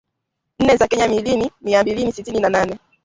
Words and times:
nne 0.59 0.77
za 0.77 0.87
Kenya 0.87 1.07
milini 1.07 1.51
miambili 1.61 2.13
tisini 2.13 2.39
na 2.39 2.49
nane 2.49 2.79